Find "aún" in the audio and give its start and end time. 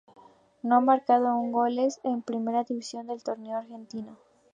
1.27-1.51